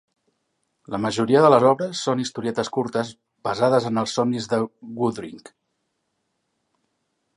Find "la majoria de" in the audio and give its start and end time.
0.93-1.51